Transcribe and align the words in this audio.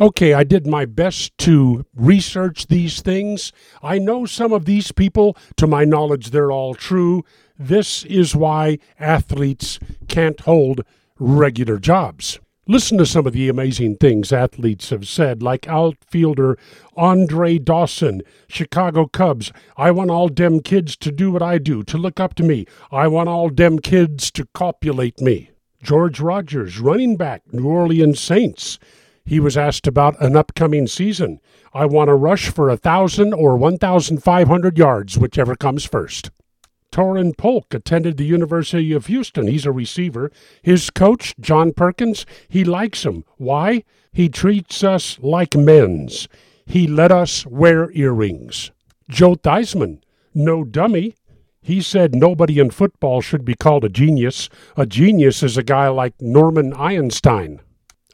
Okay, 0.00 0.34
I 0.34 0.42
did 0.42 0.66
my 0.66 0.86
best 0.86 1.38
to 1.38 1.86
research 1.94 2.66
these 2.66 3.00
things. 3.00 3.52
I 3.80 4.00
know 4.00 4.26
some 4.26 4.52
of 4.52 4.64
these 4.64 4.90
people, 4.90 5.36
to 5.56 5.68
my 5.68 5.84
knowledge, 5.84 6.30
they're 6.30 6.50
all 6.50 6.74
true. 6.74 7.22
This 7.56 8.04
is 8.06 8.34
why 8.34 8.80
athletes 8.98 9.78
can't 10.08 10.40
hold 10.40 10.80
regular 11.20 11.78
jobs. 11.78 12.40
Listen 12.66 12.98
to 12.98 13.06
some 13.06 13.24
of 13.24 13.34
the 13.34 13.48
amazing 13.48 13.94
things 13.94 14.32
athletes 14.32 14.90
have 14.90 15.06
said, 15.06 15.44
like 15.44 15.68
outfielder 15.68 16.58
Andre 16.96 17.58
Dawson, 17.58 18.22
Chicago 18.48 19.06
Cubs. 19.06 19.52
I 19.76 19.92
want 19.92 20.10
all 20.10 20.28
dem 20.28 20.58
kids 20.58 20.96
to 20.96 21.12
do 21.12 21.30
what 21.30 21.42
I 21.42 21.58
do, 21.58 21.84
to 21.84 21.98
look 21.98 22.18
up 22.18 22.34
to 22.34 22.42
me. 22.42 22.66
I 22.90 23.06
want 23.06 23.28
all 23.28 23.48
dem 23.48 23.78
kids 23.78 24.32
to 24.32 24.48
copulate 24.54 25.20
me. 25.20 25.50
George 25.84 26.18
Rogers, 26.18 26.80
running 26.80 27.16
back, 27.16 27.42
New 27.52 27.68
Orleans 27.68 28.18
Saints. 28.18 28.80
He 29.26 29.40
was 29.40 29.56
asked 29.56 29.86
about 29.86 30.20
an 30.20 30.36
upcoming 30.36 30.86
season. 30.86 31.40
I 31.72 31.86
want 31.86 32.08
to 32.08 32.14
rush 32.14 32.50
for 32.50 32.68
a 32.68 32.76
thousand 32.76 33.32
or 33.32 33.56
one 33.56 33.78
thousand 33.78 34.22
five 34.22 34.48
hundred 34.48 34.76
yards, 34.76 35.16
whichever 35.16 35.56
comes 35.56 35.84
first. 35.84 36.30
Torin 36.92 37.36
Polk 37.36 37.72
attended 37.72 38.18
the 38.18 38.26
University 38.26 38.92
of 38.92 39.06
Houston. 39.06 39.48
He's 39.48 39.64
a 39.66 39.72
receiver. 39.72 40.30
His 40.62 40.90
coach, 40.90 41.34
John 41.40 41.72
Perkins, 41.72 42.26
he 42.48 42.64
likes 42.64 43.04
him. 43.04 43.24
Why? 43.38 43.82
He 44.12 44.28
treats 44.28 44.84
us 44.84 45.18
like 45.20 45.56
men's. 45.56 46.28
He 46.66 46.86
let 46.86 47.10
us 47.10 47.46
wear 47.46 47.90
earrings. 47.92 48.70
Joe 49.08 49.34
Theismann, 49.34 50.02
no 50.34 50.64
dummy. 50.64 51.16
He 51.62 51.80
said 51.80 52.14
nobody 52.14 52.58
in 52.58 52.70
football 52.70 53.22
should 53.22 53.44
be 53.44 53.54
called 53.54 53.84
a 53.84 53.88
genius. 53.88 54.50
A 54.76 54.84
genius 54.84 55.42
is 55.42 55.56
a 55.56 55.62
guy 55.62 55.88
like 55.88 56.20
Norman 56.20 56.74
Einstein 56.74 57.60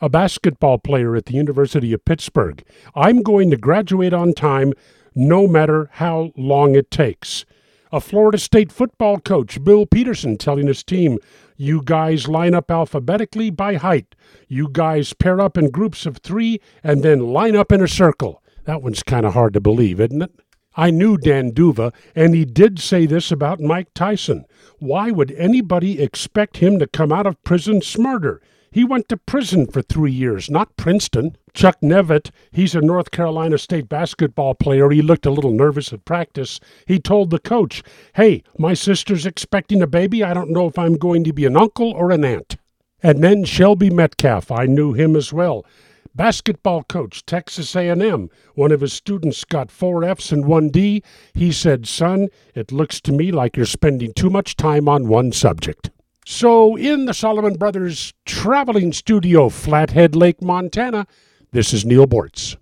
a 0.00 0.08
basketball 0.08 0.78
player 0.78 1.14
at 1.16 1.26
the 1.26 1.34
University 1.34 1.92
of 1.92 2.04
Pittsburgh. 2.04 2.62
I'm 2.94 3.22
going 3.22 3.50
to 3.50 3.56
graduate 3.56 4.12
on 4.12 4.32
time 4.32 4.72
no 5.14 5.46
matter 5.46 5.88
how 5.94 6.32
long 6.36 6.74
it 6.74 6.90
takes. 6.90 7.44
A 7.92 8.00
Florida 8.00 8.38
State 8.38 8.70
football 8.70 9.18
coach, 9.18 9.62
Bill 9.64 9.84
Peterson, 9.84 10.38
telling 10.38 10.68
his 10.68 10.84
team, 10.84 11.18
You 11.56 11.82
guys 11.84 12.28
line 12.28 12.54
up 12.54 12.70
alphabetically 12.70 13.50
by 13.50 13.74
height. 13.74 14.14
You 14.46 14.68
guys 14.70 15.12
pair 15.12 15.40
up 15.40 15.58
in 15.58 15.70
groups 15.70 16.06
of 16.06 16.18
three 16.18 16.60
and 16.84 17.02
then 17.02 17.32
line 17.32 17.56
up 17.56 17.72
in 17.72 17.82
a 17.82 17.88
circle. 17.88 18.42
That 18.64 18.82
one's 18.82 19.02
kind 19.02 19.26
of 19.26 19.34
hard 19.34 19.54
to 19.54 19.60
believe, 19.60 20.00
isn't 20.00 20.22
it? 20.22 20.30
I 20.76 20.90
knew 20.90 21.16
Dan 21.18 21.50
D'Uva, 21.50 21.92
and 22.14 22.32
he 22.32 22.44
did 22.44 22.78
say 22.78 23.04
this 23.04 23.32
about 23.32 23.60
Mike 23.60 23.92
Tyson. 23.92 24.44
Why 24.78 25.10
would 25.10 25.32
anybody 25.32 26.00
expect 26.00 26.58
him 26.58 26.78
to 26.78 26.86
come 26.86 27.10
out 27.10 27.26
of 27.26 27.42
prison 27.42 27.82
smarter? 27.82 28.40
He 28.72 28.84
went 28.84 29.08
to 29.08 29.16
prison 29.16 29.66
for 29.66 29.82
three 29.82 30.12
years, 30.12 30.48
not 30.48 30.76
Princeton. 30.76 31.36
Chuck 31.52 31.78
Nevitt, 31.82 32.30
he's 32.52 32.76
a 32.76 32.80
North 32.80 33.10
Carolina 33.10 33.58
State 33.58 33.88
basketball 33.88 34.54
player. 34.54 34.90
He 34.90 35.02
looked 35.02 35.26
a 35.26 35.32
little 35.32 35.50
nervous 35.50 35.92
at 35.92 36.04
practice. 36.04 36.60
He 36.86 37.00
told 37.00 37.30
the 37.30 37.40
coach, 37.40 37.82
Hey, 38.14 38.44
my 38.56 38.74
sister's 38.74 39.26
expecting 39.26 39.82
a 39.82 39.88
baby. 39.88 40.22
I 40.22 40.34
don't 40.34 40.52
know 40.52 40.68
if 40.68 40.78
I'm 40.78 40.98
going 40.98 41.24
to 41.24 41.32
be 41.32 41.46
an 41.46 41.56
uncle 41.56 41.90
or 41.90 42.12
an 42.12 42.24
aunt. 42.24 42.58
And 43.02 43.24
then 43.24 43.44
Shelby 43.44 43.90
Metcalf, 43.90 44.52
I 44.52 44.66
knew 44.66 44.92
him 44.92 45.16
as 45.16 45.32
well. 45.32 45.66
Basketball 46.14 46.84
coach, 46.84 47.26
Texas 47.26 47.74
A&M. 47.74 48.30
One 48.54 48.70
of 48.70 48.82
his 48.82 48.92
students 48.92 49.44
got 49.44 49.72
four 49.72 50.04
Fs 50.04 50.30
and 50.30 50.44
one 50.44 50.68
D. 50.68 51.02
He 51.34 51.50
said, 51.50 51.88
"Son, 51.88 52.28
it 52.54 52.70
looks 52.70 53.00
to 53.00 53.12
me 53.12 53.32
like 53.32 53.56
you're 53.56 53.66
spending 53.66 54.12
too 54.12 54.30
much 54.30 54.54
time 54.54 54.88
on 54.88 55.08
one 55.08 55.32
subject." 55.32 55.90
So, 56.30 56.76
in 56.76 57.06
the 57.06 57.12
Solomon 57.12 57.54
Brothers 57.54 58.14
traveling 58.24 58.92
studio, 58.92 59.48
Flathead 59.48 60.14
Lake, 60.14 60.40
Montana, 60.40 61.08
this 61.50 61.72
is 61.72 61.84
Neal 61.84 62.06
Boortz. 62.06 62.56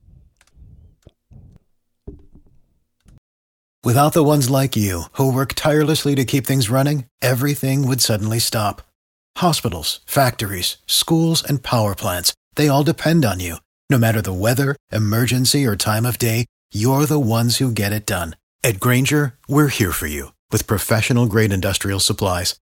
Without 3.84 4.14
the 4.14 4.24
ones 4.24 4.48
like 4.48 4.74
you, 4.74 5.02
who 5.12 5.30
work 5.30 5.52
tirelessly 5.52 6.14
to 6.14 6.24
keep 6.24 6.46
things 6.46 6.70
running, 6.70 7.04
everything 7.20 7.86
would 7.86 8.00
suddenly 8.00 8.38
stop. 8.38 8.80
Hospitals, 9.36 10.00
factories, 10.06 10.78
schools, 10.86 11.44
and 11.44 11.62
power 11.62 11.94
plants, 11.94 12.32
they 12.56 12.68
all 12.68 12.82
depend 12.82 13.26
on 13.26 13.38
you. 13.38 13.56
No 13.90 13.98
matter 13.98 14.22
the 14.22 14.32
weather, 14.32 14.76
emergency, 14.90 15.66
or 15.66 15.76
time 15.76 16.06
of 16.06 16.16
day, 16.16 16.46
you're 16.72 17.04
the 17.04 17.20
ones 17.20 17.58
who 17.58 17.70
get 17.70 17.92
it 17.92 18.06
done. 18.06 18.34
At 18.64 18.80
Grainger, 18.80 19.34
we're 19.46 19.68
here 19.68 19.92
for 19.92 20.06
you 20.06 20.32
with 20.50 20.66
professional 20.66 21.26
grade 21.26 21.52
industrial 21.52 22.00
supplies. 22.00 22.58